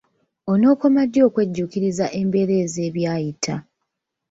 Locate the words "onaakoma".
0.51-1.01